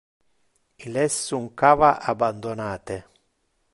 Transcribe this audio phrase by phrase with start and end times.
[0.85, 2.99] Il es un cava abandonate.